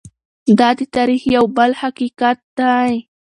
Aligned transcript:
دا 0.59 0.69
د 0.79 0.81
تاریخ 0.95 1.21
یو 1.35 1.45
بل 1.57 1.71
حقیقت 1.81 2.37
دی. 2.57 2.93